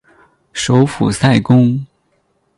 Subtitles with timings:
[0.51, 1.85] 首府塞公。